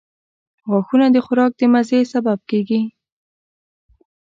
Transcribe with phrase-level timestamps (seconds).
[0.69, 2.81] •غاښونه د خوراک د مزې سبب کیږي.